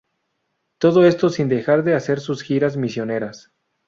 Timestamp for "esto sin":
1.05-1.47